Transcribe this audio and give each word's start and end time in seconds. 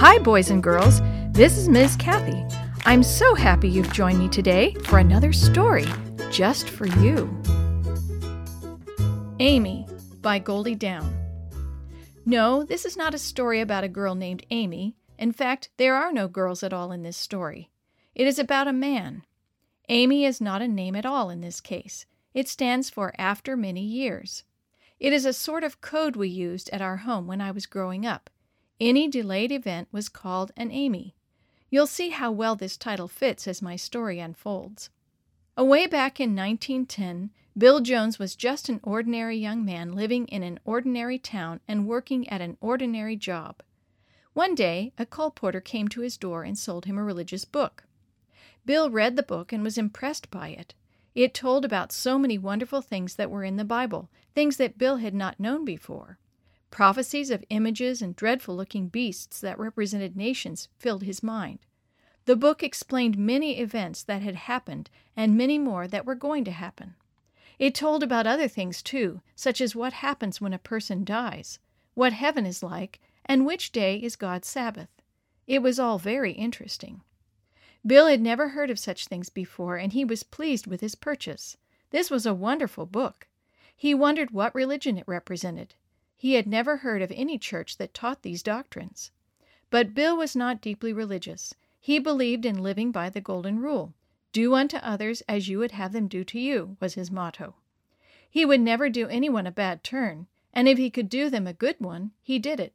Hi, 0.00 0.16
boys 0.20 0.48
and 0.50 0.62
girls. 0.62 1.00
This 1.32 1.58
is 1.58 1.68
Ms. 1.68 1.96
Kathy. 1.96 2.44
I'm 2.86 3.02
so 3.02 3.34
happy 3.34 3.68
you've 3.68 3.92
joined 3.92 4.20
me 4.20 4.28
today 4.28 4.72
for 4.84 5.00
another 5.00 5.32
story 5.32 5.86
just 6.30 6.70
for 6.70 6.86
you. 6.86 7.28
Amy 9.40 9.88
by 10.22 10.38
Goldie 10.38 10.76
Down. 10.76 11.12
No, 12.24 12.62
this 12.62 12.84
is 12.84 12.96
not 12.96 13.12
a 13.12 13.18
story 13.18 13.60
about 13.60 13.82
a 13.82 13.88
girl 13.88 14.14
named 14.14 14.46
Amy. 14.52 14.94
In 15.18 15.32
fact, 15.32 15.70
there 15.78 15.96
are 15.96 16.12
no 16.12 16.28
girls 16.28 16.62
at 16.62 16.72
all 16.72 16.92
in 16.92 17.02
this 17.02 17.16
story. 17.16 17.68
It 18.14 18.28
is 18.28 18.38
about 18.38 18.68
a 18.68 18.72
man. 18.72 19.24
Amy 19.88 20.24
is 20.24 20.40
not 20.40 20.62
a 20.62 20.68
name 20.68 20.94
at 20.94 21.06
all 21.06 21.28
in 21.28 21.40
this 21.40 21.60
case. 21.60 22.06
It 22.34 22.48
stands 22.48 22.88
for 22.88 23.12
after 23.18 23.56
many 23.56 23.82
years. 23.82 24.44
It 25.00 25.12
is 25.12 25.26
a 25.26 25.32
sort 25.32 25.64
of 25.64 25.80
code 25.80 26.14
we 26.14 26.28
used 26.28 26.70
at 26.70 26.80
our 26.80 26.98
home 26.98 27.26
when 27.26 27.40
I 27.40 27.50
was 27.50 27.66
growing 27.66 28.06
up. 28.06 28.30
Any 28.80 29.08
delayed 29.08 29.50
event 29.50 29.88
was 29.90 30.08
called 30.08 30.52
an 30.56 30.70
Amy. 30.70 31.16
You'll 31.68 31.88
see 31.88 32.10
how 32.10 32.30
well 32.30 32.54
this 32.54 32.76
title 32.76 33.08
fits 33.08 33.48
as 33.48 33.60
my 33.60 33.74
story 33.74 34.20
unfolds. 34.20 34.90
Away 35.56 35.88
back 35.88 36.20
in 36.20 36.36
1910, 36.36 37.30
Bill 37.56 37.80
Jones 37.80 38.20
was 38.20 38.36
just 38.36 38.68
an 38.68 38.78
ordinary 38.84 39.36
young 39.36 39.64
man 39.64 39.92
living 39.92 40.28
in 40.28 40.44
an 40.44 40.60
ordinary 40.64 41.18
town 41.18 41.58
and 41.66 41.88
working 41.88 42.28
at 42.28 42.40
an 42.40 42.56
ordinary 42.60 43.16
job. 43.16 43.62
One 44.32 44.54
day, 44.54 44.92
a 44.96 45.04
colporteur 45.04 45.64
came 45.64 45.88
to 45.88 46.02
his 46.02 46.16
door 46.16 46.44
and 46.44 46.56
sold 46.56 46.84
him 46.84 46.96
a 46.96 47.02
religious 47.02 47.44
book. 47.44 47.82
Bill 48.64 48.90
read 48.90 49.16
the 49.16 49.24
book 49.24 49.52
and 49.52 49.64
was 49.64 49.76
impressed 49.76 50.30
by 50.30 50.50
it. 50.50 50.74
It 51.16 51.34
told 51.34 51.64
about 51.64 51.90
so 51.90 52.16
many 52.16 52.38
wonderful 52.38 52.80
things 52.80 53.16
that 53.16 53.30
were 53.30 53.42
in 53.42 53.56
the 53.56 53.64
Bible, 53.64 54.08
things 54.36 54.56
that 54.58 54.78
Bill 54.78 54.98
had 54.98 55.14
not 55.14 55.40
known 55.40 55.64
before. 55.64 56.20
Prophecies 56.70 57.30
of 57.30 57.44
images 57.50 58.02
and 58.02 58.14
dreadful 58.14 58.54
looking 58.56 58.88
beasts 58.88 59.40
that 59.40 59.58
represented 59.58 60.16
nations 60.16 60.68
filled 60.78 61.02
his 61.02 61.22
mind. 61.22 61.60
The 62.26 62.36
book 62.36 62.62
explained 62.62 63.16
many 63.16 63.58
events 63.58 64.02
that 64.02 64.22
had 64.22 64.36
happened 64.36 64.90
and 65.16 65.36
many 65.36 65.58
more 65.58 65.88
that 65.88 66.04
were 66.04 66.14
going 66.14 66.44
to 66.44 66.50
happen. 66.50 66.94
It 67.58 67.74
told 67.74 68.02
about 68.02 68.26
other 68.26 68.48
things 68.48 68.82
too, 68.82 69.22
such 69.34 69.60
as 69.60 69.74
what 69.74 69.94
happens 69.94 70.40
when 70.40 70.52
a 70.52 70.58
person 70.58 71.04
dies, 71.04 71.58
what 71.94 72.12
heaven 72.12 72.46
is 72.46 72.62
like, 72.62 73.00
and 73.24 73.46
which 73.46 73.72
day 73.72 73.96
is 73.96 74.14
God's 74.14 74.46
Sabbath. 74.46 74.90
It 75.46 75.62
was 75.62 75.80
all 75.80 75.98
very 75.98 76.32
interesting. 76.32 77.00
Bill 77.86 78.06
had 78.06 78.20
never 78.20 78.50
heard 78.50 78.70
of 78.70 78.78
such 78.78 79.06
things 79.06 79.30
before, 79.30 79.76
and 79.76 79.92
he 79.92 80.04
was 80.04 80.22
pleased 80.22 80.66
with 80.66 80.82
his 80.82 80.94
purchase. 80.94 81.56
This 81.90 82.10
was 82.10 82.26
a 82.26 82.34
wonderful 82.34 82.84
book. 82.86 83.26
He 83.74 83.94
wondered 83.94 84.30
what 84.30 84.54
religion 84.54 84.98
it 84.98 85.08
represented. 85.08 85.74
He 86.18 86.34
had 86.34 86.46
never 86.46 86.78
heard 86.78 87.00
of 87.00 87.12
any 87.12 87.38
church 87.38 87.78
that 87.78 87.94
taught 87.94 88.22
these 88.22 88.42
doctrines. 88.42 89.12
But 89.70 89.94
Bill 89.94 90.16
was 90.16 90.34
not 90.34 90.60
deeply 90.60 90.92
religious. 90.92 91.54
He 91.80 91.98
believed 91.98 92.44
in 92.44 92.62
living 92.62 92.90
by 92.90 93.08
the 93.08 93.20
Golden 93.20 93.60
Rule 93.60 93.94
do 94.32 94.54
unto 94.54 94.76
others 94.78 95.22
as 95.22 95.48
you 95.48 95.58
would 95.58 95.70
have 95.70 95.92
them 95.92 96.06
do 96.06 96.22
to 96.24 96.38
you, 96.38 96.76
was 96.80 96.94
his 96.94 97.10
motto. 97.10 97.54
He 98.28 98.44
would 98.44 98.60
never 98.60 98.90
do 98.90 99.08
anyone 99.08 99.46
a 99.46 99.50
bad 99.50 99.82
turn, 99.82 100.26
and 100.52 100.68
if 100.68 100.76
he 100.76 100.90
could 100.90 101.08
do 101.08 101.30
them 101.30 101.46
a 101.46 101.52
good 101.52 101.76
one, 101.78 102.10
he 102.20 102.38
did 102.38 102.60
it. 102.60 102.74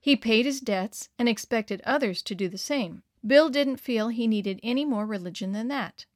He 0.00 0.16
paid 0.16 0.46
his 0.46 0.60
debts 0.60 1.10
and 1.18 1.28
expected 1.28 1.80
others 1.84 2.22
to 2.22 2.34
do 2.34 2.48
the 2.48 2.58
same. 2.58 3.02
Bill 3.26 3.48
didn't 3.48 3.76
feel 3.76 4.08
he 4.08 4.26
needed 4.26 4.60
any 4.62 4.84
more 4.84 5.06
religion 5.06 5.52
than 5.52 5.68
that. 5.68 6.06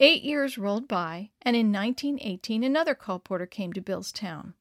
Eight 0.00 0.22
years 0.22 0.56
rolled 0.56 0.86
by, 0.86 1.30
and 1.42 1.56
in 1.56 1.72
1918 1.72 2.62
another 2.62 2.94
colporteur 2.94 3.50
came 3.50 3.72
to 3.72 3.80
Bill's 3.80 4.12
town. 4.12 4.54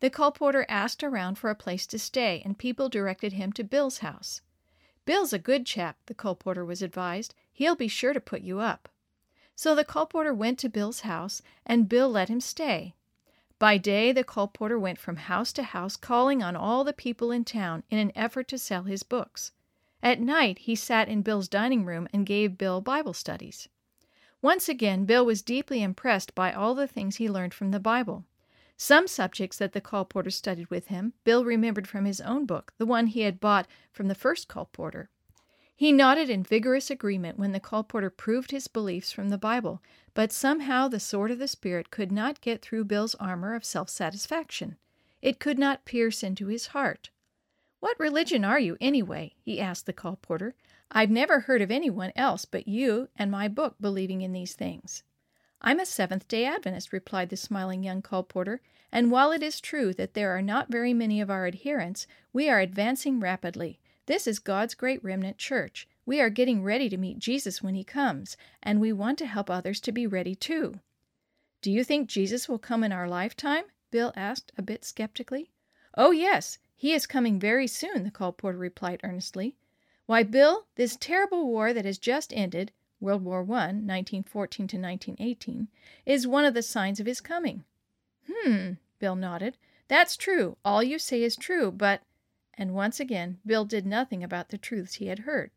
The 0.00 0.10
colporteur 0.10 0.64
asked 0.68 1.04
around 1.04 1.36
for 1.36 1.50
a 1.50 1.54
place 1.54 1.86
to 1.86 1.98
stay, 1.98 2.42
and 2.44 2.56
people 2.56 2.88
directed 2.88 3.34
him 3.34 3.52
to 3.52 3.62
Bill's 3.64 3.98
house. 3.98 4.40
Bill's 5.04 5.32
a 5.32 5.38
good 5.38 5.66
chap, 5.66 5.98
the 6.06 6.14
colporteur 6.14 6.66
was 6.66 6.80
advised. 6.82 7.34
He'll 7.52 7.76
be 7.76 7.88
sure 7.88 8.12
to 8.12 8.20
put 8.20 8.40
you 8.40 8.60
up. 8.60 8.88
So 9.54 9.74
the 9.74 9.84
colporteur 9.84 10.34
went 10.34 10.58
to 10.60 10.70
Bill's 10.70 11.00
house, 11.00 11.42
and 11.66 11.88
Bill 11.88 12.08
let 12.08 12.30
him 12.30 12.40
stay. 12.40 12.94
By 13.58 13.76
day, 13.76 14.10
the 14.10 14.24
colporteur 14.24 14.80
went 14.80 14.98
from 14.98 15.16
house 15.16 15.52
to 15.52 15.62
house 15.62 15.96
calling 15.96 16.42
on 16.42 16.56
all 16.56 16.82
the 16.82 16.94
people 16.94 17.30
in 17.30 17.44
town 17.44 17.82
in 17.90 17.98
an 17.98 18.12
effort 18.14 18.48
to 18.48 18.58
sell 18.58 18.84
his 18.84 19.02
books. 19.02 19.52
At 20.02 20.18
night, 20.18 20.60
he 20.60 20.74
sat 20.74 21.08
in 21.08 21.20
Bill's 21.20 21.46
dining 21.46 21.84
room 21.84 22.08
and 22.10 22.24
gave 22.24 22.56
Bill 22.56 22.80
Bible 22.80 23.12
studies. 23.12 23.68
Once 24.40 24.66
again, 24.66 25.04
Bill 25.04 25.26
was 25.26 25.42
deeply 25.42 25.82
impressed 25.82 26.34
by 26.34 26.54
all 26.54 26.74
the 26.74 26.88
things 26.88 27.16
he 27.16 27.28
learned 27.28 27.52
from 27.52 27.70
the 27.70 27.78
Bible. 27.80 28.24
Some 28.82 29.08
subjects 29.08 29.58
that 29.58 29.74
the 29.74 29.82
colporteur 29.82 30.32
studied 30.32 30.70
with 30.70 30.86
him, 30.86 31.12
Bill 31.24 31.44
remembered 31.44 31.86
from 31.86 32.06
his 32.06 32.18
own 32.18 32.46
book, 32.46 32.72
the 32.78 32.86
one 32.86 33.08
he 33.08 33.20
had 33.20 33.38
bought 33.38 33.68
from 33.92 34.08
the 34.08 34.14
first 34.14 34.48
colporteur. 34.48 35.08
He 35.76 35.92
nodded 35.92 36.30
in 36.30 36.42
vigorous 36.42 36.90
agreement 36.90 37.38
when 37.38 37.52
the 37.52 37.60
colporteur 37.60 38.16
proved 38.16 38.52
his 38.52 38.68
beliefs 38.68 39.12
from 39.12 39.28
the 39.28 39.36
Bible, 39.36 39.82
but 40.14 40.32
somehow 40.32 40.88
the 40.88 40.98
sword 40.98 41.30
of 41.30 41.38
the 41.38 41.46
Spirit 41.46 41.90
could 41.90 42.10
not 42.10 42.40
get 42.40 42.62
through 42.62 42.84
Bill's 42.84 43.14
armor 43.16 43.54
of 43.54 43.66
self 43.66 43.90
satisfaction. 43.90 44.78
It 45.20 45.40
could 45.40 45.58
not 45.58 45.84
pierce 45.84 46.22
into 46.22 46.46
his 46.46 46.68
heart. 46.68 47.10
What 47.80 48.00
religion 48.00 48.46
are 48.46 48.58
you, 48.58 48.78
anyway? 48.80 49.34
he 49.42 49.60
asked 49.60 49.84
the 49.84 49.92
colporteur. 49.92 50.54
I've 50.90 51.10
never 51.10 51.40
heard 51.40 51.60
of 51.60 51.70
anyone 51.70 52.12
else 52.16 52.46
but 52.46 52.66
you 52.66 53.10
and 53.14 53.30
my 53.30 53.46
book 53.46 53.74
believing 53.78 54.22
in 54.22 54.32
these 54.32 54.54
things. 54.54 55.02
I'm 55.62 55.78
a 55.78 55.84
Seventh 55.84 56.26
day 56.26 56.46
Adventist, 56.46 56.90
replied 56.90 57.28
the 57.28 57.36
smiling 57.36 57.82
young 57.84 58.00
colporteur, 58.00 58.60
and 58.90 59.10
while 59.10 59.30
it 59.30 59.42
is 59.42 59.60
true 59.60 59.92
that 59.92 60.14
there 60.14 60.34
are 60.34 60.40
not 60.40 60.70
very 60.70 60.94
many 60.94 61.20
of 61.20 61.30
our 61.30 61.46
adherents, 61.46 62.06
we 62.32 62.48
are 62.48 62.60
advancing 62.60 63.20
rapidly. 63.20 63.78
This 64.06 64.26
is 64.26 64.38
God's 64.38 64.72
great 64.72 65.04
remnant 65.04 65.36
church. 65.36 65.86
We 66.06 66.18
are 66.18 66.30
getting 66.30 66.64
ready 66.64 66.88
to 66.88 66.96
meet 66.96 67.18
Jesus 67.18 67.62
when 67.62 67.74
he 67.74 67.84
comes, 67.84 68.38
and 68.62 68.80
we 68.80 68.90
want 68.90 69.18
to 69.18 69.26
help 69.26 69.50
others 69.50 69.80
to 69.82 69.92
be 69.92 70.06
ready 70.06 70.34
too. 70.34 70.80
Do 71.60 71.70
you 71.70 71.84
think 71.84 72.08
Jesus 72.08 72.48
will 72.48 72.58
come 72.58 72.82
in 72.82 72.90
our 72.90 73.06
lifetime? 73.06 73.64
Bill 73.90 74.14
asked, 74.16 74.52
a 74.56 74.62
bit 74.62 74.82
skeptically. 74.82 75.50
Oh, 75.94 76.10
yes, 76.10 76.58
he 76.74 76.94
is 76.94 77.06
coming 77.06 77.38
very 77.38 77.66
soon, 77.66 78.02
the 78.04 78.10
colporteur 78.10 78.58
replied 78.58 79.00
earnestly. 79.04 79.56
Why, 80.06 80.22
Bill, 80.22 80.66
this 80.76 80.96
terrible 80.96 81.46
war 81.46 81.74
that 81.74 81.84
has 81.84 81.98
just 81.98 82.32
ended, 82.32 82.72
World 83.00 83.24
War 83.24 83.40
I, 83.40 83.72
1914 83.72 84.68
to 84.68 84.76
1918, 84.76 85.68
is 86.04 86.26
one 86.26 86.44
of 86.44 86.54
the 86.54 86.62
signs 86.62 87.00
of 87.00 87.06
his 87.06 87.20
coming. 87.20 87.64
Hmm, 88.30 88.72
Bill 88.98 89.16
nodded. 89.16 89.56
That's 89.88 90.16
true. 90.16 90.56
All 90.64 90.82
you 90.82 90.98
say 90.98 91.22
is 91.22 91.36
true, 91.36 91.72
but. 91.72 92.02
And 92.54 92.74
once 92.74 93.00
again, 93.00 93.38
Bill 93.46 93.64
did 93.64 93.86
nothing 93.86 94.22
about 94.22 94.50
the 94.50 94.58
truths 94.58 94.96
he 94.96 95.06
had 95.06 95.20
heard. 95.20 95.50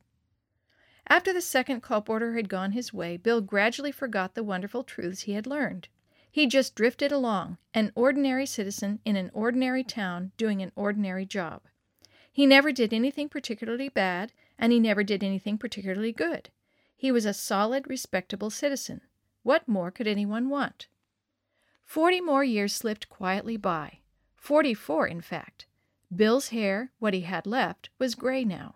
After 1.08 1.34
the 1.34 1.42
second 1.42 1.84
colporteur 1.84 2.36
had 2.36 2.48
gone 2.48 2.72
his 2.72 2.94
way, 2.94 3.18
Bill 3.18 3.42
gradually 3.42 3.92
forgot 3.92 4.36
the 4.36 4.44
wonderful 4.44 4.84
truths 4.84 5.24
he 5.24 5.34
had 5.34 5.46
learned. 5.46 5.90
He 6.32 6.48
just 6.48 6.76
drifted 6.76 7.12
along, 7.12 7.58
an 7.74 7.92
ordinary 7.94 8.46
citizen 8.46 9.00
in 9.04 9.18
an 9.18 9.30
ordinary 9.34 9.84
town 9.84 10.32
doing 10.38 10.62
an 10.62 10.72
ordinary 10.76 11.26
job. 11.26 11.62
He 12.32 12.46
never 12.46 12.72
did 12.72 12.94
anything 12.94 13.30
particularly 13.30 13.90
bad, 13.90 14.32
and 14.58 14.72
he 14.72 14.80
never 14.80 15.04
did 15.04 15.24
anything 15.24 15.58
particularly 15.58 16.12
good. 16.12 16.50
He 17.04 17.12
was 17.12 17.26
a 17.26 17.34
solid, 17.34 17.90
respectable 17.90 18.50
citizen. 18.50 19.02
What 19.42 19.68
more 19.68 19.92
could 19.92 20.08
anyone 20.08 20.48
want? 20.48 20.88
Forty 21.84 22.22
more 22.22 22.46
years 22.46 22.74
slipped 22.74 23.10
quietly 23.10 23.58
by. 23.58 23.98
Forty 24.38 24.74
four, 24.74 25.06
in 25.06 25.20
fact. 25.20 25.66
Bill's 26.16 26.48
hair, 26.48 26.94
what 27.00 27.14
he 27.14 27.20
had 27.20 27.46
left, 27.46 27.90
was 28.00 28.16
gray 28.16 28.46
now. 28.46 28.76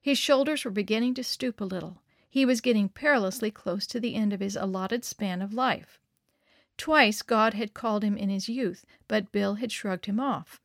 His 0.00 0.18
shoulders 0.18 0.64
were 0.64 0.72
beginning 0.72 1.14
to 1.14 1.22
stoop 1.22 1.60
a 1.60 1.64
little. 1.64 2.02
He 2.28 2.44
was 2.44 2.60
getting 2.60 2.88
perilously 2.88 3.52
close 3.52 3.86
to 3.86 4.00
the 4.00 4.16
end 4.16 4.32
of 4.32 4.40
his 4.40 4.56
allotted 4.56 5.04
span 5.04 5.40
of 5.40 5.54
life. 5.54 6.00
Twice 6.76 7.22
God 7.22 7.54
had 7.54 7.72
called 7.72 8.02
him 8.02 8.16
in 8.16 8.30
his 8.30 8.48
youth, 8.48 8.84
but 9.06 9.30
Bill 9.30 9.54
had 9.54 9.70
shrugged 9.70 10.06
him 10.06 10.18
off. 10.18 10.60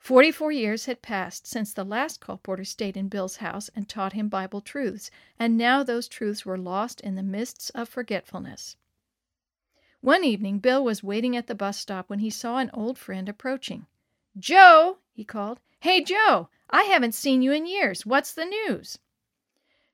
Forty 0.00 0.32
four 0.32 0.50
years 0.50 0.86
had 0.86 1.02
passed 1.02 1.46
since 1.46 1.74
the 1.74 1.84
last 1.84 2.22
colporteur 2.22 2.66
stayed 2.66 2.96
in 2.96 3.08
Bill's 3.08 3.36
house 3.36 3.68
and 3.76 3.86
taught 3.86 4.14
him 4.14 4.30
Bible 4.30 4.62
truths, 4.62 5.10
and 5.38 5.58
now 5.58 5.82
those 5.82 6.08
truths 6.08 6.46
were 6.46 6.56
lost 6.56 7.02
in 7.02 7.16
the 7.16 7.22
mists 7.22 7.68
of 7.70 7.86
forgetfulness. 7.86 8.76
One 10.00 10.24
evening, 10.24 10.58
Bill 10.58 10.82
was 10.82 11.04
waiting 11.04 11.36
at 11.36 11.48
the 11.48 11.54
bus 11.54 11.76
stop 11.76 12.08
when 12.08 12.20
he 12.20 12.30
saw 12.30 12.56
an 12.56 12.70
old 12.72 12.96
friend 12.96 13.28
approaching. 13.28 13.86
Joe, 14.38 14.96
he 15.12 15.22
called. 15.22 15.60
Hey, 15.80 16.02
Joe, 16.02 16.48
I 16.70 16.84
haven't 16.84 17.14
seen 17.14 17.42
you 17.42 17.52
in 17.52 17.66
years. 17.66 18.06
What's 18.06 18.32
the 18.32 18.46
news? 18.46 18.98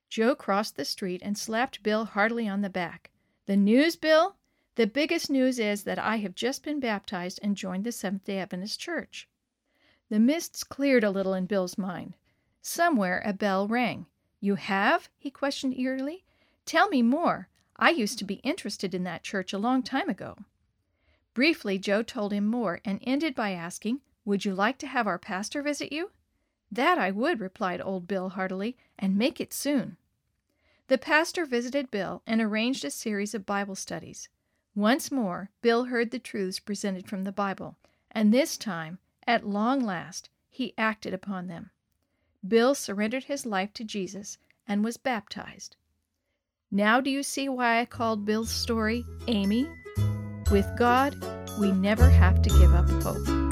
Joe 0.09 0.37
crossed 0.37 0.77
the 0.77 0.85
street 0.85 1.21
and 1.25 1.37
slapped 1.37 1.83
Bill 1.83 2.05
heartily 2.05 2.47
on 2.47 2.61
the 2.61 2.71
back. 2.71 3.11
The 3.47 3.57
news, 3.57 3.97
Bill? 3.97 4.37
The 4.77 4.87
biggest 4.87 5.31
news 5.31 5.59
is 5.59 5.83
that 5.83 5.99
I 5.99 6.19
have 6.19 6.37
just 6.37 6.63
been 6.63 6.79
baptized 6.79 7.41
and 7.43 7.57
joined 7.57 7.83
the 7.83 7.91
Seventh 7.91 8.23
day 8.23 8.39
Adventist 8.39 8.79
Church. 8.79 9.29
The 10.09 10.21
mists 10.21 10.63
cleared 10.63 11.03
a 11.03 11.11
little 11.11 11.35
in 11.35 11.47
Bill's 11.47 11.77
mind. 11.77 12.15
Somewhere 12.63 13.23
a 13.25 13.33
bell 13.33 13.67
rang. 13.67 14.07
You 14.41 14.55
have? 14.55 15.09
he 15.19 15.31
questioned 15.31 15.75
eagerly. 15.75 16.25
Tell 16.65 16.89
me 16.89 17.03
more. 17.03 17.49
I 17.77 17.91
used 17.91 18.19
to 18.19 18.25
be 18.25 18.35
interested 18.37 18.95
in 18.95 19.05
that 19.05 19.23
church 19.23 19.53
a 19.53 19.59
long 19.59 19.83
time 19.83 20.09
ago. 20.09 20.39
Briefly, 21.35 21.79
Joe 21.79 22.03
told 22.03 22.33
him 22.33 22.47
more 22.47 22.81
and 22.85 23.01
ended 23.03 23.35
by 23.35 23.51
asking, 23.51 24.01
Would 24.25 24.45
you 24.45 24.55
like 24.55 24.79
to 24.79 24.87
have 24.87 25.07
our 25.07 25.19
pastor 25.19 25.63
visit 25.63 25.93
you? 25.93 26.13
That 26.71 26.99
I 26.99 27.11
would, 27.11 27.41
replied 27.41 27.81
old 27.81 28.09
Bill 28.09 28.31
heartily, 28.31 28.77
and 28.99 29.17
make 29.17 29.41
it 29.41 29.53
soon. 29.53 29.97
The 30.89 30.99
pastor 30.99 31.45
visited 31.45 31.91
Bill 31.91 32.23
and 32.27 32.41
arranged 32.41 32.85
a 32.85 32.91
series 32.91 33.35
of 33.35 33.45
Bible 33.45 33.75
studies. 33.75 34.29
Once 34.75 35.11
more, 35.11 35.51
Bill 35.63 35.85
heard 35.85 36.11
the 36.11 36.19
truths 36.19 36.59
presented 36.61 37.09
from 37.09 37.25
the 37.25 37.33
Bible, 37.33 37.77
and 38.11 38.33
this 38.33 38.57
time, 38.57 38.99
at 39.27 39.47
long 39.47 39.81
last, 39.81 40.31
he 40.49 40.75
acted 40.79 41.13
upon 41.13 41.49
them. 41.49 41.71
Bill 42.47 42.75
surrendered 42.75 43.25
his 43.25 43.45
life 43.45 43.73
to 43.75 43.85
Jesus 43.85 44.39
and 44.67 44.85
was 44.85 44.97
baptized. 44.97 45.77
Now, 46.71 47.01
do 47.01 47.11
you 47.11 47.23
see 47.23 47.49
why 47.49 47.81
I 47.81 47.85
called 47.85 48.25
Bill's 48.25 48.51
story 48.51 49.05
Amy? 49.29 49.69
With 50.51 50.69
God, 50.77 51.15
we 51.59 51.73
never 51.73 52.09
have 52.09 52.43
to 52.43 52.51
give 52.51 52.75
up 52.75 52.89
hope. 53.03 53.47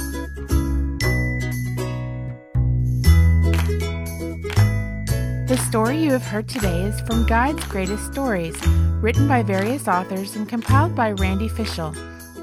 The 5.46 5.58
story 5.68 6.02
you 6.02 6.10
have 6.12 6.24
heard 6.24 6.48
today 6.48 6.82
is 6.82 7.00
from 7.02 7.26
Guide's 7.26 7.64
Greatest 7.66 8.10
Stories, 8.10 8.56
written 9.00 9.28
by 9.28 9.42
various 9.42 9.86
authors 9.86 10.36
and 10.36 10.48
compiled 10.48 10.96
by 10.96 11.12
Randy 11.12 11.48
Fishell, 11.48 11.94